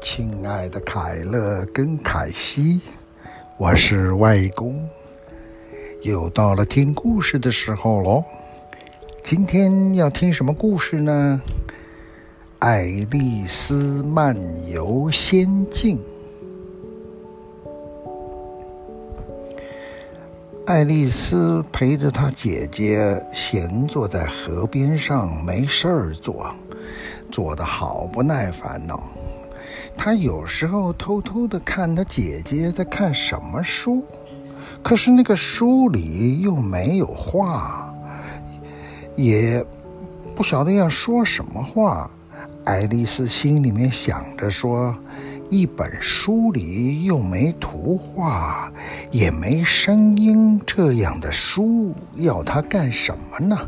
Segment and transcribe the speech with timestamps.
[0.00, 2.80] 亲爱的凯乐跟凯西，
[3.56, 4.88] 我是外公，
[6.02, 8.24] 又到了听故事的时候喽。
[9.24, 11.40] 今天要听什么故事呢？
[12.60, 14.36] 《爱丽丝漫
[14.70, 15.98] 游仙境》。
[20.66, 26.46] 爱丽丝陪着她姐姐闲坐在河边上，没事儿做，
[27.32, 28.96] 做得好不耐烦呢。
[29.98, 34.02] 他有时候偷偷的看他姐姐在看什么书，
[34.80, 37.92] 可是那个书里又没有话，
[39.16, 39.62] 也
[40.36, 42.08] 不晓得要说什么话。
[42.64, 44.96] 爱丽丝心里面想着说
[45.50, 48.72] ：“一本书里又没图画，
[49.10, 53.58] 也没声音，这样的书要它干什么呢？”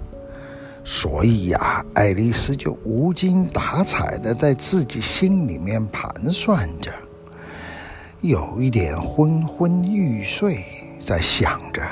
[0.85, 6.91] 所以呀，爱丽丝就无精打采的在自己心里面盘算着，
[8.21, 10.65] 有一点昏昏欲睡，
[11.07, 11.83] 在想着，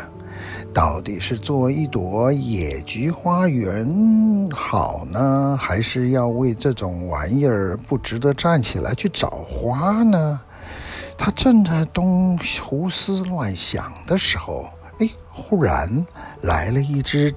[0.72, 10.40] 到底是做一朵野菊花园好呢，还是要为这种玩意儿不值得站起来去找花呢？
[11.16, 14.66] 她正在东胡思乱想的时候，
[14.98, 16.04] 哎，忽然
[16.42, 17.34] 来了一只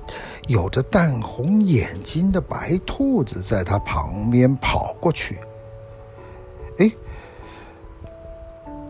[0.48, 5.40] 有着淡红眼睛的白兔子，在他旁边跑过去。
[6.78, 6.92] 哎，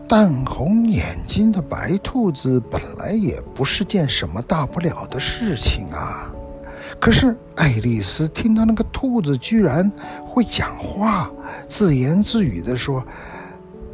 [0.08, 6.32] 淡红眼睛的白兔子本来也不是件什么大不了的事情啊。
[7.00, 9.90] 可是爱丽丝听到那个兔子居然
[10.24, 11.30] 会讲话，
[11.68, 13.04] 自言自语地说：“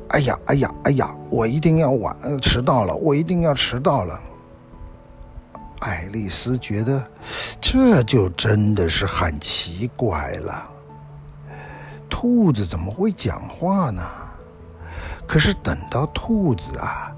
[0.09, 4.21] 哎呀，哎呀，哎呀，我一定要晚，迟到了，我一定要迟到了。”
[5.81, 7.07] 爱丽丝觉得，
[7.61, 10.71] 这就真的是很奇怪了。
[12.09, 14.03] 兔子怎么会讲话呢？
[15.27, 17.15] 可是等到兔子啊，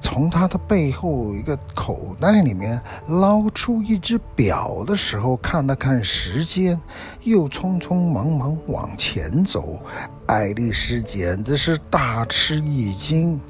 [0.00, 6.78] 从它的背后一个口袋里面捞出一只表的时候，看了看时间，
[7.22, 9.80] 又匆匆忙忙往前走，
[10.26, 13.40] 爱丽丝简直是大吃一惊。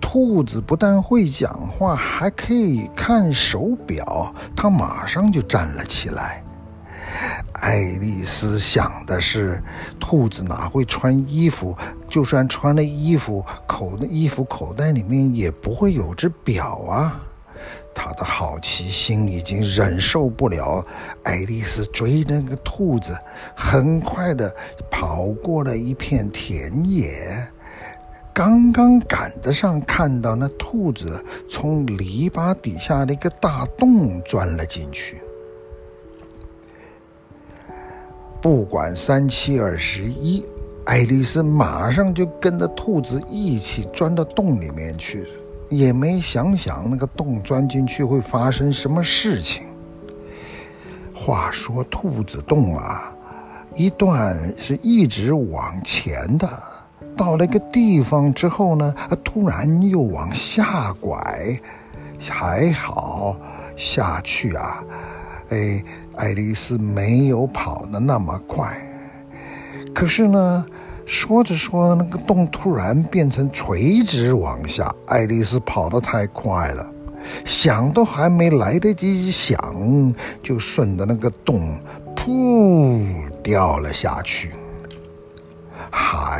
[0.00, 4.34] 兔子不但会讲话，还可以看手表。
[4.56, 6.42] 它马上就站了起来。
[7.54, 9.62] 爱丽丝想的是，
[9.98, 11.76] 兔子哪会穿衣服？
[12.08, 17.20] 就算穿了衣服，口衣服口袋里面也不会有只表啊。
[17.94, 20.84] 她的好奇心已经忍受不了。
[21.24, 23.18] 爱丽丝追那个兔子，
[23.54, 24.54] 很快地
[24.90, 27.46] 跑过了一片田野。
[28.40, 35.20] 刚刚赶得上，看到那兔子从篱笆底下的一个大洞钻了进去。
[38.40, 40.42] 不管三七二十一，
[40.86, 45.26] 爱丽丝马上就跟着兔子一起钻到洞里面去，
[45.68, 49.66] 也没想想那个洞钻进去会发生什么事情。
[51.14, 53.14] 话说兔子洞啊，
[53.74, 56.48] 一段是一直往前的。
[57.16, 61.58] 到了一个地方之后呢，突然又往下拐，
[62.18, 63.36] 还好
[63.76, 64.82] 下去啊，
[65.50, 65.82] 哎，
[66.16, 68.74] 爱丽丝没有跑得那么快。
[69.94, 70.64] 可是呢，
[71.04, 76.86] 说着说着，那个洞突然变成垂直往下，爱丽丝跑得太快了，
[77.44, 81.78] 想都还没来得及想，就顺着那个洞，
[82.14, 83.04] 噗，
[83.42, 84.52] 掉了下去。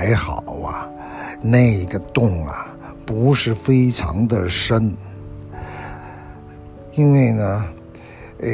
[0.01, 0.89] 还好啊，
[1.43, 2.69] 那个洞啊
[3.05, 4.97] 不是非常的深，
[6.95, 7.67] 因为呢，
[8.41, 8.49] 呃，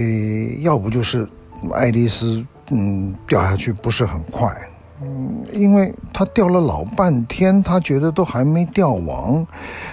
[0.62, 1.24] 要不就是
[1.72, 4.52] 爱丽丝嗯掉下去不是很快，
[5.00, 9.46] 嗯，因为她掉了老半天，她觉得都还没掉完，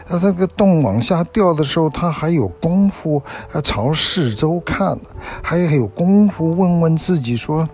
[0.08, 3.22] 她那个洞往下掉的时候，她还有功夫
[3.64, 4.98] 朝四周看，
[5.44, 7.70] 还有功夫问问自己说。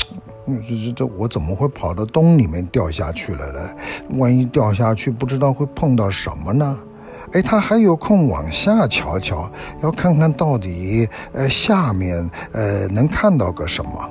[0.67, 3.59] 这这这我怎么会跑到洞里面掉下去了呢？
[4.17, 6.77] 万一掉下去，不知道会碰到什么呢？
[7.33, 9.51] 哎，他还有空往下瞧瞧，
[9.83, 14.09] 要看看到底呃下面呃能看到个什么。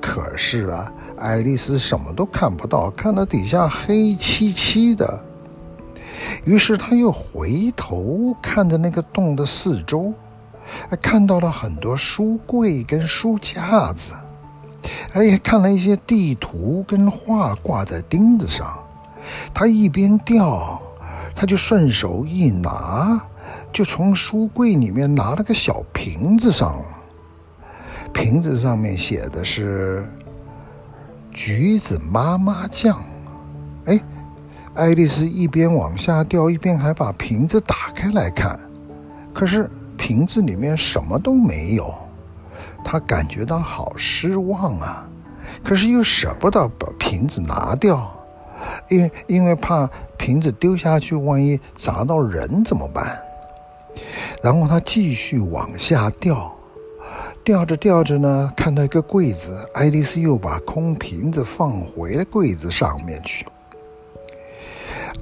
[0.00, 5.22] 可是啊，爱丽丝什么都看不到，看到底下黑漆漆的。
[6.44, 10.12] 于是他又回头看着那个洞的四周，
[11.00, 14.12] 看到了很多书柜跟书架子。
[15.12, 18.78] 哎，看了一些地图跟画挂在钉子上，
[19.54, 20.80] 他一边掉，
[21.34, 23.20] 他就顺手一拿，
[23.72, 26.80] 就从书柜里面拿了个小瓶子上，
[28.12, 30.08] 瓶子上面写的是
[31.32, 33.02] “橘子妈妈酱”，
[33.86, 34.00] 哎，
[34.74, 38.58] 爱丽丝一边往下掉，一边还把瓶子打开来看，
[39.34, 41.94] 可是瓶子里面什么都没有，
[42.88, 45.04] 他感觉到好失望啊！
[45.64, 48.14] 可是又舍不得把瓶子拿掉，
[48.88, 53.20] 因因为怕瓶子丢下去，万一砸到人怎么办？
[54.40, 56.52] 然后他继续往下掉。
[57.42, 63.46] 掉着掉着呢，看到一个柜子，爱丽丝又把空瓶子放回了柜子上面去。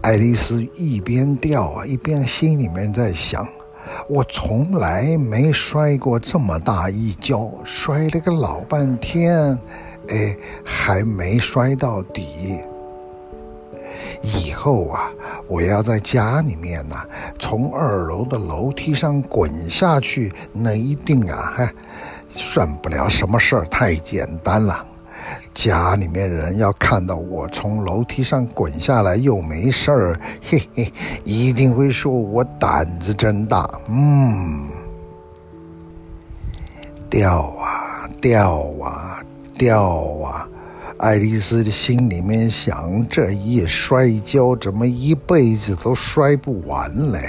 [0.02, 3.46] 爱丽丝一边掉啊，一边心里面在想：
[4.08, 9.58] 我从来没摔过这么大一跤，摔了个老半天，
[10.08, 12.60] 哎，还没摔到底。
[14.22, 15.10] 以后啊，
[15.46, 16.96] 我要在家里面呢、
[17.38, 21.72] 从二楼的楼梯上滚下去，那一定啊，哈，
[22.34, 24.84] 算不了什么事儿，太简单了。
[25.54, 30.92] 家里面人要看到我从楼梯上滚下来又没事儿， 嘿嘿，
[31.24, 33.70] 一定会说我胆子真大。
[33.88, 34.68] 嗯，
[37.08, 39.24] 掉啊掉啊
[39.56, 39.92] 掉
[40.22, 40.48] 啊。
[40.98, 47.20] 爱丽丝的心里面想：这一摔跤，怎么一辈子都摔不完嘞？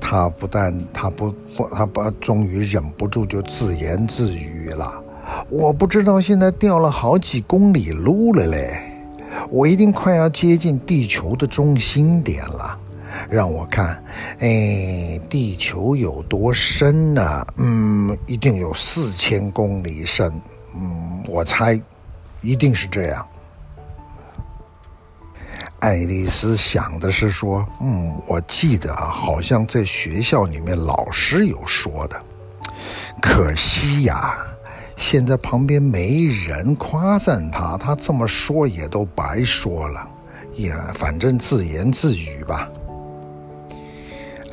[0.00, 5.01] 她不但她不不，她不，终于忍不住就自言自语了
[5.48, 8.80] ：“我不知道现在掉了好几公里路了嘞，
[9.50, 12.78] 我一定快要接近地球的中心点了。
[13.28, 14.02] 让我看，
[14.38, 17.46] 哎，地球有多深呢？
[17.56, 20.32] 嗯，一定有四千公里深。
[20.74, 21.80] 嗯，我猜。”
[22.42, 23.24] 一定是这样。
[25.78, 32.20] 爱丽丝想的是说：“嗯，我记得啊，好像在学校里面老师有说的。
[33.20, 34.36] 可惜呀，
[35.02, 40.08] 现在旁边没人夸赞他，他这么说也都白说了。
[40.54, 42.70] 也反正自言自语吧。”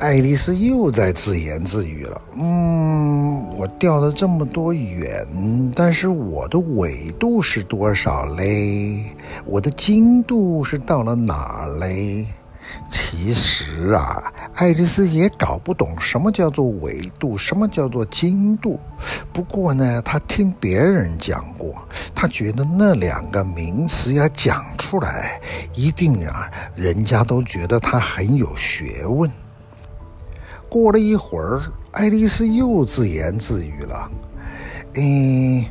[0.00, 2.20] 爱丽丝又在自言自语了。
[2.34, 5.24] 嗯，我掉了这么多远，
[5.74, 9.04] 但是我的纬度是多少嘞？
[9.44, 12.26] 我的经度是到了哪嘞？
[12.90, 18.78] 其实啊，爱丽丝也搞不懂什么叫做纬度，什么叫做经度。
[19.32, 21.74] 不过呢，她听别人讲过，
[22.14, 25.40] 她觉得那两个名词要讲出来，
[25.74, 29.30] 一定啊，人家都觉得她很有学问。
[30.68, 31.60] 过了一会儿，
[31.92, 34.10] 爱丽丝又自言自语了
[34.94, 35.66] ：“诶，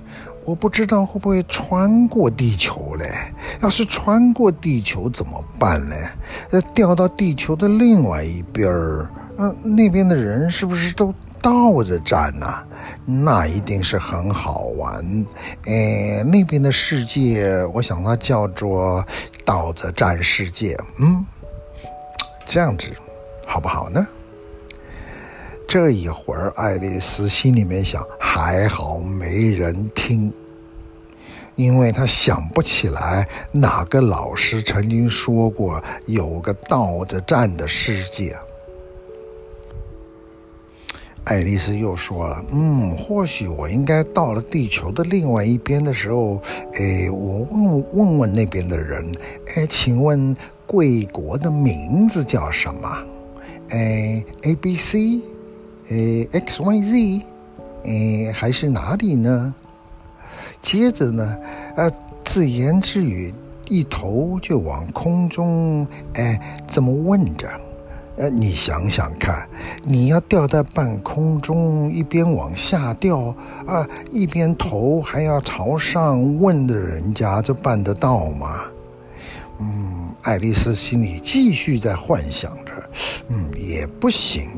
[0.50, 3.32] 我不知道会不会穿过地球嘞？
[3.62, 5.96] 要是穿过地球怎么办呢？
[6.50, 9.08] 呃，掉到地球的另外一边儿，
[9.38, 12.52] 嗯，那边的人是不是都倒着站呢？
[13.06, 15.26] 那一定是很好玩。
[15.66, 19.06] 诶，那边的世界，我想它叫做
[19.46, 20.76] 倒着站世界。
[21.00, 21.24] 嗯，
[22.44, 22.88] 这样子，
[23.46, 24.04] 好不好呢？”
[25.70, 30.34] 这一会儿，爱丽丝心里面想：还好没人听，
[31.60, 38.34] 因为他想不起来哪个老师曾经说过有个倒着站的世界。
[41.26, 46.42] 爱丽丝又说了：“嗯，或许我应该到了地球的另外一边的时候，
[46.76, 49.14] 哎，我问问问那边的人，
[49.54, 50.34] 哎，请问
[50.66, 52.98] 贵国的名字叫什么？
[53.72, 55.20] 哎，A B C。”
[55.92, 57.22] 诶，X Y Z，
[57.84, 59.54] 诶，还是哪里呢？
[60.62, 61.38] 接着呢，
[61.76, 61.92] 呃，
[62.24, 63.34] 自言自语，
[63.68, 67.50] 一头就往空中，哎，这么问着，
[68.18, 69.48] 呃，你想想看，
[69.84, 73.34] 你要掉在半空中，一边往下掉，
[73.66, 78.62] 啊，一边头还要朝上问的人家，这办得到吗？
[79.60, 82.72] 嗯，爱丽丝心里继续在幻想着，
[83.30, 84.50] 嗯，也不行。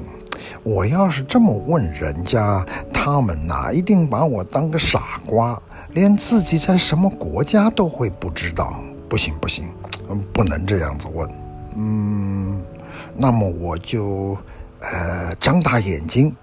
[0.64, 5.60] 我要是这么问人家，他们哪一定把我当个傻瓜，
[5.94, 8.74] 连自己在什么国家都会不知道。
[9.10, 9.70] 不行不行，
[10.10, 11.30] 嗯，不能这样子问。
[11.76, 12.64] 嗯，
[13.14, 14.38] 那么我就，
[14.80, 16.34] 呃，张大眼睛，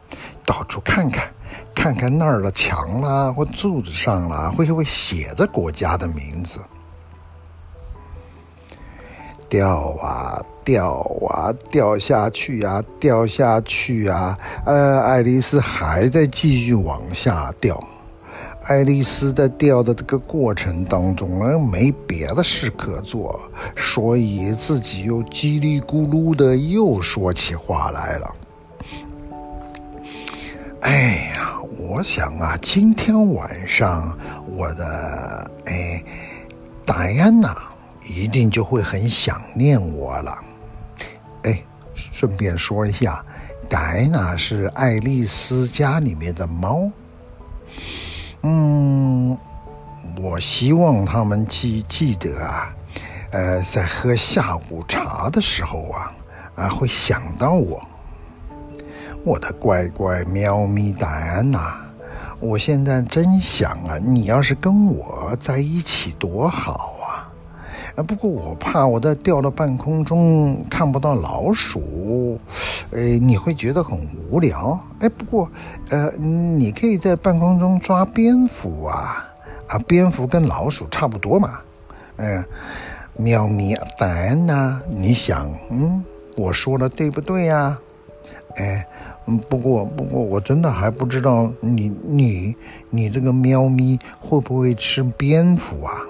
[0.45, 1.33] 到处看看，
[1.75, 6.61] 看看那儿的墙啦或柱子上啦，会不会写着国家的名字？
[9.49, 11.01] 掉啊掉
[11.31, 14.39] 啊掉下去啊掉下去啊！
[14.67, 17.83] 呃，爱丽丝还在继续往下掉。
[18.69, 23.41] 爱丽丝在钓的这个过程当中，呃，没别的事可做，
[23.77, 28.35] 所以自己又叽里咕噜的又说起话来了。
[30.83, 36.03] 哎呀，我想啊，今天晚上我的哎，
[36.87, 37.57] 戴安娜。
[38.11, 40.39] 一定就会很想念我了。
[41.43, 41.63] 哎，
[41.95, 43.23] 顺便说一下，
[43.69, 46.91] 戴安娜是爱丽丝家里面的猫。
[48.51, 49.37] 嗯，
[50.23, 52.75] 我希望他们记记得啊，
[53.31, 56.11] 呃，在喝下午茶的时候啊，
[56.57, 57.79] 啊，会想到我。
[59.23, 61.77] 我的乖乖喵咪戴安娜。
[62.41, 66.95] 我现在真想啊，你要是跟我在一起多好
[68.03, 72.39] 不过我怕我的掉到半空中看不到老鼠，
[72.91, 73.99] 呃，你会觉得很
[74.31, 74.79] 无聊。
[75.01, 75.51] 哎，不过，
[75.91, 79.29] 呃，你可以在半空中抓蝙蝠啊！
[79.67, 81.59] 啊，蝙蝠跟老鼠差不多嘛。
[82.17, 82.45] 嗯，
[83.17, 86.05] 喵咪戴安娜，你想，嗯，
[86.37, 87.79] 我说的对不对呀？
[88.57, 88.87] 哎。
[89.31, 92.57] 嗯，不过不过，我真的还不知道你你
[92.89, 96.01] 你这个喵咪会不会吃蝙蝠啊？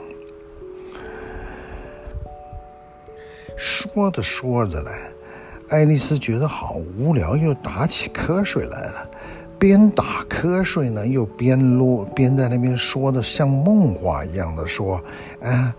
[3.58, 4.90] 说着说着呢，
[5.68, 9.10] 爱丽丝觉得好无聊，又打起瞌睡来了。
[9.58, 15.02] 边打瞌睡呢，又边录边在那边说的像梦话一样的说
[15.42, 15.74] ：“啊，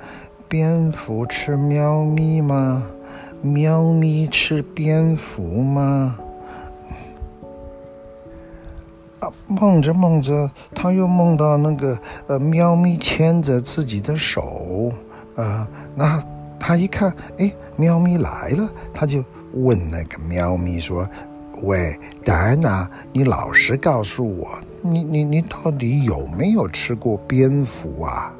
[0.50, 2.84] 蝙蝠吃喵咪吗？
[3.42, 6.20] 喵咪吃蝙蝠吗？”
[9.22, 14.92] 啊，梦着梦着，他又梦到那个呃，喵咪牵着自己的手，
[15.36, 16.22] 呃，那
[16.60, 19.24] 他一看，哎，喵咪来了，他就
[19.54, 21.08] 问那个喵咪说
[21.64, 24.50] ：“喂，戴安娜，你老实告诉我，
[24.82, 28.34] 你你你到底有没有吃过蝙蝠啊？”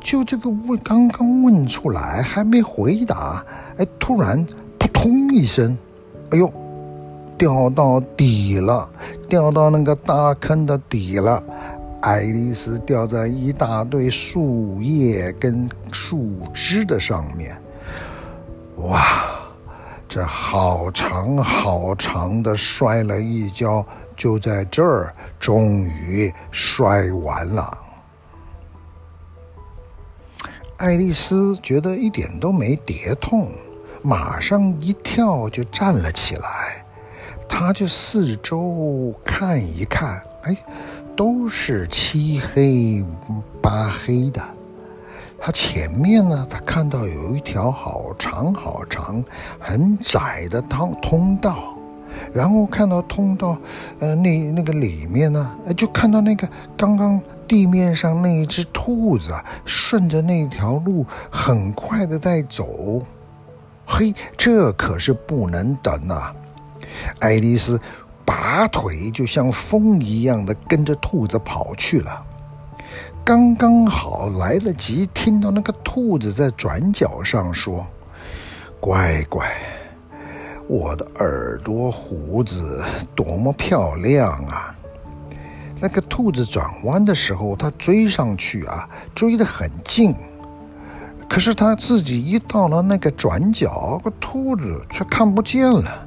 [0.00, 3.44] 就这个问，刚刚问出来，还没回答，
[3.76, 4.44] 哎，突然
[4.78, 5.76] 扑通一声，
[6.30, 6.50] 哎呦！
[7.38, 8.88] 掉到底了，
[9.28, 11.42] 掉到那个大坑的底了。
[12.06, 17.60] 爱丽丝掉在一大堆树叶跟树枝的上面。
[18.76, 19.24] 哇，
[20.08, 23.84] 这好长好长的摔了一跤，
[24.14, 27.76] 就在这儿，终于摔完了。
[30.76, 33.50] 爱丽丝觉得一点都没跌痛，
[34.00, 36.84] 马上一跳就站了起来。
[37.48, 40.56] 她就四周看一看，哎，
[41.16, 43.02] 都是漆黑
[43.62, 44.42] 八黑的。
[45.38, 49.24] 他前面呢，他看到有一条好长好长、
[49.58, 51.74] 很窄的通通道，
[52.32, 53.56] 然后看到通道，
[53.98, 59.32] 呃，那那个里面呢，就看到那个刚刚地面上那一只兔子，
[59.64, 63.00] 顺着那条路很快的在走。
[63.86, 66.34] 嘿，这可是不能等啊！
[67.20, 67.80] 爱丽丝
[68.26, 72.22] 拔腿就像风一样的跟着兔子跑去了，
[73.24, 77.86] 刚刚好来得及听到那个兔子在转角上说
[78.80, 79.46] ：“乖乖，
[80.68, 84.74] 我的耳朵胡子多么漂亮啊！”
[85.78, 90.14] 那个兔子转弯的时候，它追上去啊，追得很近，
[91.28, 96.05] 可是它自己一到了那个转角，兔子却看不见了。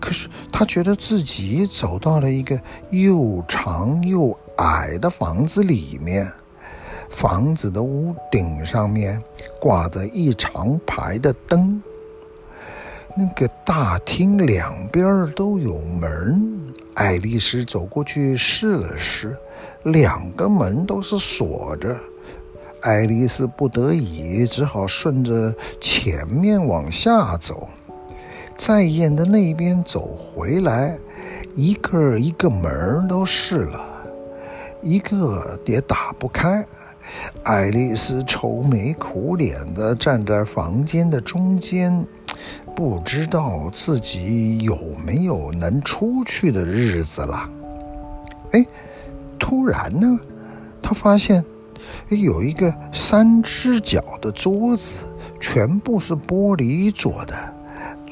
[0.00, 2.60] 可是他觉得自己走到了一个
[2.90, 6.30] 又长又矮的房子里面，
[7.10, 9.22] 房子的屋顶上面
[9.60, 11.82] 挂着一长排的灯，
[13.16, 16.74] 那个大厅两边都有门。
[16.94, 19.36] 爱丽丝走过去试了试，
[19.82, 21.96] 两个门都是锁着。
[22.82, 27.68] 爱丽丝不得已只好顺着前面往下走。
[28.56, 30.96] 在演的那边走回来，
[31.54, 33.80] 一个一个门都试了，
[34.80, 36.64] 一个也打不开。
[37.42, 42.06] 爱丽丝愁眉苦脸地站在房间的中间，
[42.74, 47.48] 不知道自己有没有能出去的日子了。
[48.52, 48.64] 哎，
[49.38, 50.18] 突然呢，
[50.80, 51.44] 她发现
[52.08, 54.94] 有一个三只脚的桌子，
[55.38, 57.53] 全部是玻璃做的。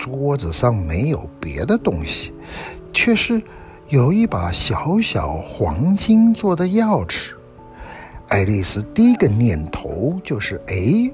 [0.03, 2.35] 桌子上没有别的东西，
[2.93, 3.41] 却是
[3.87, 7.35] 有一把小小黄金做的钥匙。
[8.27, 11.09] 爱丽丝第一个念头就是：哎，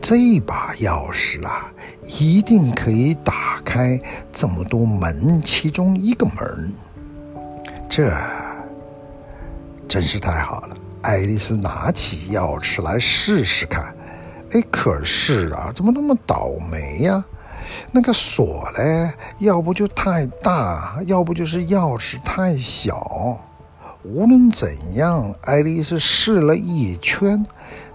[0.00, 1.72] 这把钥匙啊，
[2.04, 4.00] 一定可以打开
[4.32, 6.72] 这么多门其中一个门。
[7.88, 8.16] 这
[9.88, 10.76] 真是太好了！
[11.02, 13.92] 爱丽丝拿起钥匙来试试看。
[14.52, 17.24] 哎，可是啊，怎么那么倒霉呀？
[17.90, 23.38] 那个锁嘞，要不就太大，要不就是钥匙太小。
[24.02, 27.44] 无论怎样，爱丽丝试了一圈，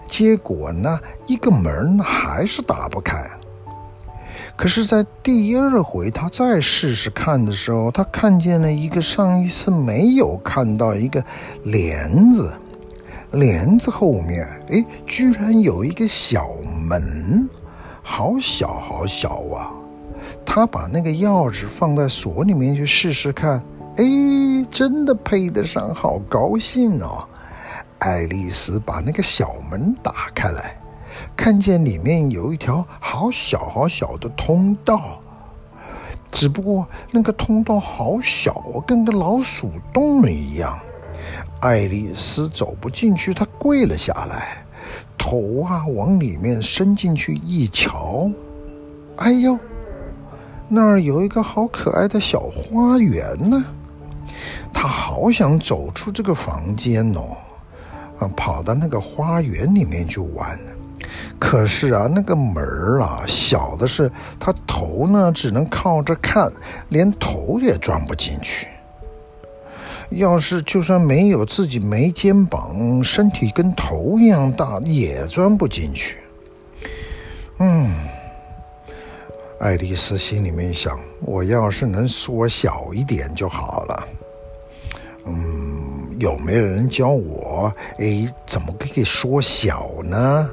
[0.06, 3.28] 结果呢，一个门还是打不开。
[4.54, 11.22] 可是，在第二回她再试试看的时候，她看见了一个上一次没有看到一个
[11.64, 12.54] 帘子，
[13.32, 16.48] 帘子后面，哎，居然有一个小
[16.88, 17.46] 门，
[18.08, 19.72] 好小好小啊！
[20.44, 23.60] 他把那个钥匙放在锁里面去试试看，
[23.96, 24.04] 哎，
[24.70, 27.26] 真的配得上，好高兴哦！
[27.98, 30.80] 爱丽丝把那个小门打开来。
[31.34, 35.18] 看见里面有一条好小好小的通道，
[36.30, 40.78] 只不过那个通道好小，跟个老鼠洞一样。
[41.60, 44.64] 爱丽丝走不进去，她跪了下来，
[45.28, 48.30] 头啊往里面伸进去一瞧，
[49.16, 49.58] 哎呦，
[50.68, 53.64] 那儿有一个好可爱的小花园呢。
[54.72, 57.36] 他好想走出这个房间哦，
[58.20, 60.56] 啊，跑到那个花园里面去玩。
[61.40, 66.48] 可是啊，那个门儿啊，小的是，他头呢只能靠着看，
[66.88, 68.68] 连头也钻不进去。
[70.10, 76.18] 要是就算没有自己没肩膀，身体跟头一样大，也钻不进去。
[77.58, 77.90] 嗯，
[79.60, 84.08] 爱丽丝心里面想：我要是能缩小一点就好了。
[85.26, 87.72] 嗯，有没有人教我？
[87.98, 90.48] 哎，怎么可以缩小呢？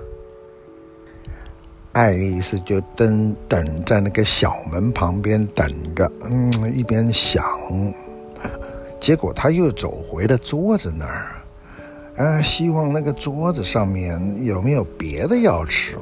[1.91, 7.43] 爱丽丝就等等在那个小门旁边等着，嗯，一边想，
[9.03, 11.36] 结果他又走回了桌子那儿，
[12.15, 15.95] 啊，希望那个桌子上面有没有别的钥匙，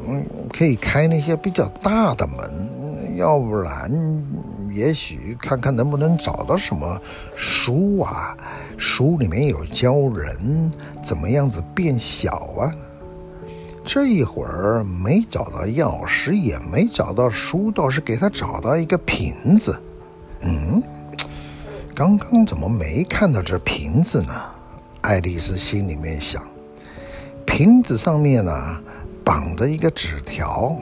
[0.55, 3.91] 可以开那些比较大的门，要不然，
[4.71, 7.01] 也许看看能不能找到什么
[7.35, 8.37] 书啊，
[8.77, 10.71] 书里面有教人
[11.03, 12.71] 怎么样子变小啊。
[13.83, 19.75] 这一会儿没找到钥匙，也没找到书，倒是给他找到一个瓶子。
[20.41, 20.79] 嗯，
[22.01, 24.33] 刚刚怎么没看到这瓶子呢？
[25.01, 26.41] 爱丽丝心里面想。
[27.45, 28.81] 瓶子上面呢，
[29.23, 30.75] 绑着一个纸条，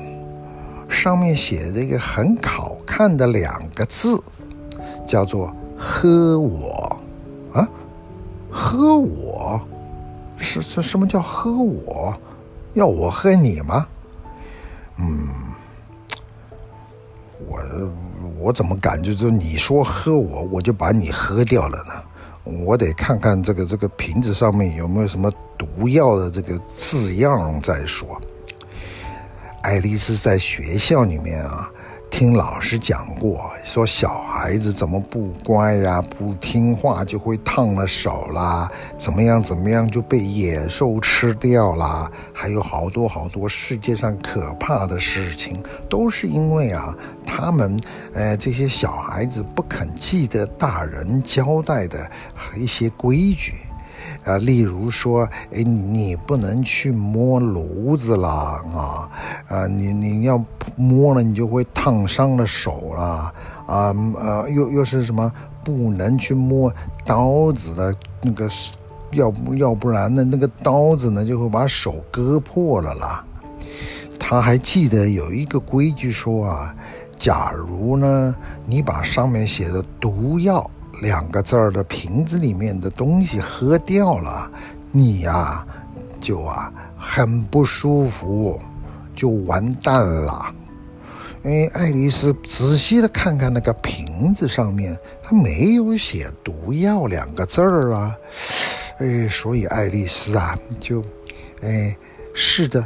[0.88, 4.18] 上面写着一个很好看的两个字，
[5.06, 6.98] 叫做“喝我”。
[7.52, 7.68] 啊，
[8.50, 9.60] 喝我？
[10.38, 12.18] 是是，什么叫喝我？
[12.76, 13.86] 要我喝你吗？
[14.96, 15.28] 嗯，
[17.46, 17.60] 我
[18.39, 21.93] 我怎么感觉就你说喝我，我就把你喝掉了呢？
[22.65, 28.19] 我得看看这个这个瓶子上面有没有什么毒药的这个字样再说。
[29.62, 31.69] 爱丽丝在学校里面啊。
[32.12, 46.93] 听老师讲过，说小孩子怎么不乖呀，不听话就会烫了手啦，怎么样怎么样就被野兽吃掉啦，还有好多好多世界上可怕的事情，都是因为啊，
[47.26, 47.80] 他们
[48.13, 52.10] 呃这些小孩子不肯记得大人交代的
[52.58, 53.54] 一些规矩。
[54.24, 59.10] 啊，例如说，哎，你不能去摸炉子啦，啊，
[59.48, 60.38] 啊，你你要
[60.80, 63.34] 摸了，你就会烫伤了手了，
[63.68, 65.32] 啊，呃，又又是什么，
[65.63, 66.74] 不能去摸
[67.06, 68.50] 刀子的那个，
[69.12, 73.24] 要不要不然呢，那个刀子呢就会把手割破了啦。
[74.18, 76.74] 他还记得有一个规矩说啊，
[77.18, 78.34] 假如呢，
[78.65, 80.68] 你把上面写的毒药。
[81.02, 84.52] 两个字儿的瓶子里面的东西喝掉了，
[84.92, 85.65] 你呀，
[86.20, 88.60] 就啊很不舒服，
[89.15, 90.54] 就完蛋了。
[91.43, 98.15] 哎，爱丽丝仔细的看看那个瓶子上面，它没有写毒药两个字儿啊。
[98.97, 101.04] 哎，所以爱丽丝啊，就
[101.62, 101.95] 哎
[102.34, 102.86] 是的。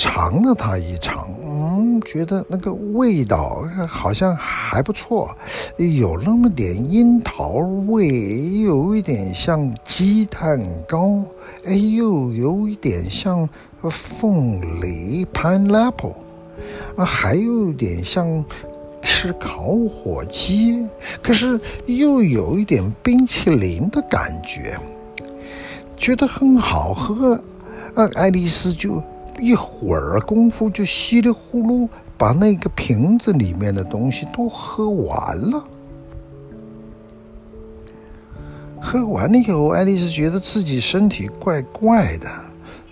[0.00, 5.36] 尝了它一尝，嗯，觉得那个味道好像还不错，
[5.76, 7.54] 有那么点樱桃
[7.88, 11.24] 味，有一点像鸡蛋糕，
[11.64, 13.48] 哎，又有一点像
[13.90, 16.14] 凤梨 （pineapple），
[16.96, 18.44] 啊，还有一点像
[19.02, 20.86] 吃烤火鸡，
[21.22, 24.78] 可是又有一点冰淇淋的感觉，
[25.96, 27.34] 觉得很好喝，
[27.94, 29.02] 啊，爱丽丝就。
[29.40, 35.64] 一会儿功夫，就稀里呼噜把那个瓶子里面的东西都喝完了。
[38.80, 42.28] 喝完了以后，爱丽丝觉得自己身体怪怪的，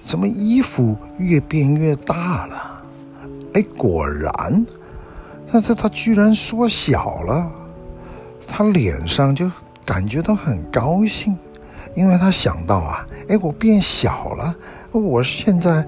[0.00, 2.75] 怎么衣服越变越大了？
[3.56, 4.66] 哎，果然，
[5.50, 7.50] 那他他居然缩小了，
[8.46, 9.50] 他脸上就
[9.82, 11.34] 感觉到很高兴。
[11.94, 14.54] 因为他想到啊，哎，我变小了，
[14.92, 15.82] 我现在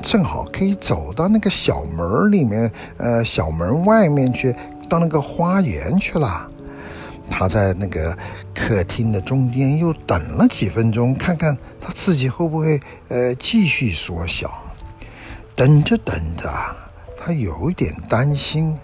[0.00, 4.54] 正好可以走到那个小门里面，呃，小门外面去，
[4.88, 6.48] 到那个花园去了。
[7.28, 8.16] 他在那个
[8.54, 14.48] 客厅的中间又等了几分钟，看看他自己会不会呃继续缩小。
[15.56, 16.48] 等着等着，
[17.28, 18.74] 他有一点担心。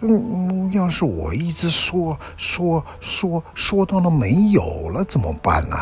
[0.00, 5.76] 嗯，要是我一直说说说说到了没有了怎么办呢？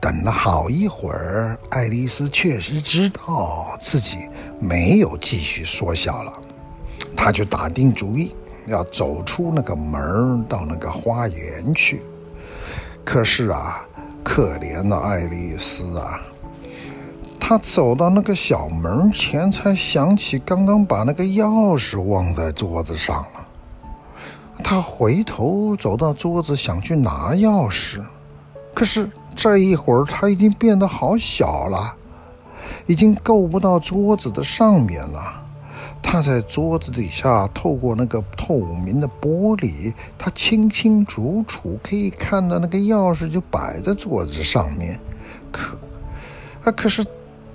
[0.00, 6.32] 等了好一会儿，爱丽丝确实知道自己没有继续缩小了，
[7.14, 8.34] 她就打定主意
[8.66, 12.00] 要走出那个门，到那个花园去。
[13.04, 13.86] 可是啊，
[14.24, 16.18] 可怜的爱丽丝啊！
[17.48, 23.48] 他走到那个小门前，才想起刚刚把那个钥匙忘在桌子上了。
[24.62, 28.02] 他回头走到桌子，想去拿钥匙，
[28.74, 31.94] 可是这一会儿他已经变得好小了，
[32.84, 35.42] 已经够不到桌子的上面了。
[36.02, 45.00] 他在桌子底下，透过那个透明的玻璃，他清清楚楚可以看到那个钥匙就摆在桌子上面。
[45.50, 45.78] 可，
[46.64, 47.02] 啊，可是。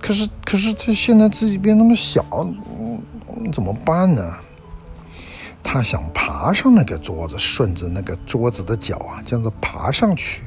[0.04, 4.34] 可是，可是他现在自己变那么小，嗯，怎么办呢？
[5.64, 10.42] 他想爬上那个桌子，顺着那个桌子的角啊，这样子爬上去。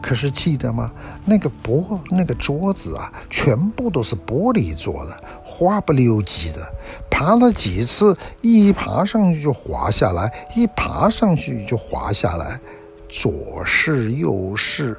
[0.00, 0.92] 可是记得吗？
[1.24, 6.72] 那个玻那个桌子啊，全部都是玻璃做的，滑不溜叽的。
[7.10, 12.60] 爬了几次，一爬上去就滑下来，一爬上去就滑下来，
[13.08, 14.96] 左试右试，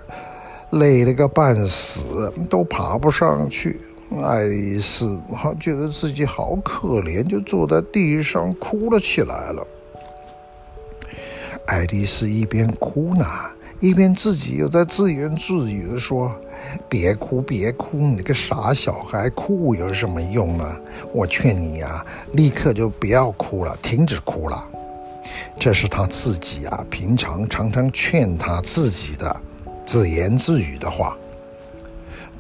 [0.71, 3.79] 累了个半死，都爬不上去。
[4.19, 9.65] 爱丽丝，她觉得自己好可怜，就坐在地上哭了起来了。
[11.67, 13.25] 爱丽丝一边哭呢，
[13.79, 16.35] 一边自己又在自言自语地说
[16.89, 20.77] ：“别哭，别哭，你个傻小孩，哭有什么用呢？
[21.13, 24.67] 我劝你啊，立刻就不要哭了，停止哭了。”
[25.57, 29.33] 这是她自己啊，平常常常劝她自己的
[29.85, 31.15] 自言自语的话。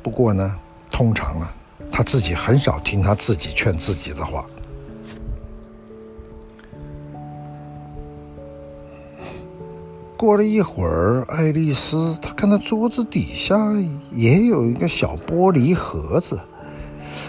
[0.03, 0.53] 不过呢，
[0.91, 1.55] 通常啊。
[1.91, 4.45] 他自己很少听他自己劝自己的话。
[10.17, 13.57] 过了一会儿，爱丽丝她看到桌子底下
[14.11, 16.39] 也有一个小玻璃盒子。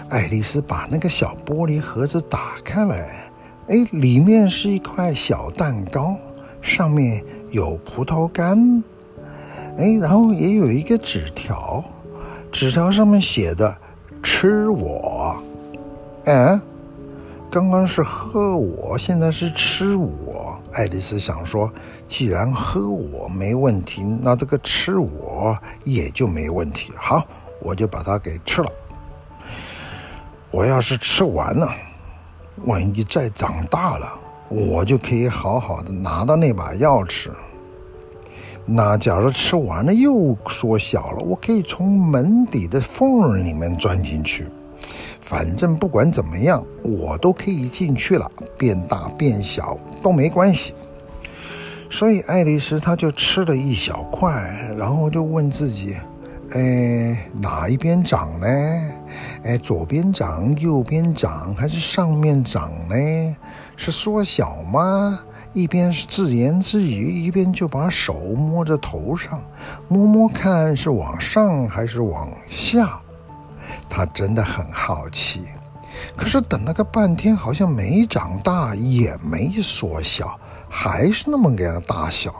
[0.09, 3.31] 爱丽丝把那个小玻璃盒子打开来，
[3.67, 6.15] 哎，里面是一块小蛋糕，
[6.61, 8.83] 上面有葡萄干，
[9.75, 11.83] 哎，然后也有一个纸条，
[12.51, 13.75] 纸条上面写的。
[14.23, 15.35] 吃我，
[16.23, 16.59] 嗯，
[17.51, 20.57] 刚刚是喝我，现在是吃我。
[20.71, 21.69] 爱丽丝想说，
[22.07, 26.93] 既然喝我没问题，那这个吃我也就没问题。
[26.95, 27.21] 好，
[27.59, 28.71] 我就把它给吃了。
[30.51, 31.67] 我要是吃完了，
[32.63, 34.07] 万一再长大了，
[34.47, 37.29] 我就可以好好的拿到那把钥匙。
[38.65, 44.47] 那假如吃完了又缩小了，我可以从门底的缝里面钻进去。
[45.19, 50.73] 反正不管怎么样，我都可以进去了，变大变小都没关系。
[51.89, 54.31] 所以爱丽丝她就吃了一小块，
[54.77, 55.95] 然后就问自己：
[56.51, 58.47] 哎，哪一边长呢？
[59.43, 63.35] 哎，左边长，右边长，还是上面长呢？
[63.75, 65.19] 是缩小吗？
[65.53, 69.43] 一边是自言自语，一边就把手摸着头上，
[69.87, 72.99] 摸摸看是往上还是往下。
[73.87, 75.43] 他真的很好奇，
[76.15, 82.33] 可是等了个半天，好像没长大，也没缩小，还是那么个样大小。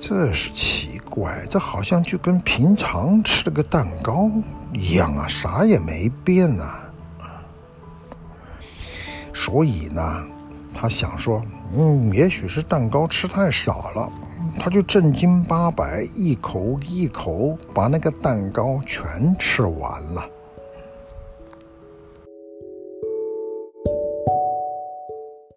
[0.00, 4.30] 这是奇怪，这好像就跟平常吃了个蛋糕
[4.72, 6.64] 一样啊，啥也没变呢。
[9.34, 10.24] 所以呢。
[10.80, 11.42] 他想说，
[11.76, 14.12] 嗯，也许是蛋糕吃太少了，
[14.60, 20.24] 他就正经八百一口一口把那个蛋糕全吃完了。